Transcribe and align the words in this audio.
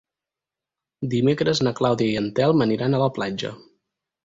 Dimecres 1.11 1.61
na 1.67 1.75
Clàudia 1.81 2.15
i 2.15 2.17
en 2.23 2.33
Telm 2.41 2.67
aniran 2.69 2.97
a 2.97 3.05
la 3.05 3.13
platja. 3.21 3.55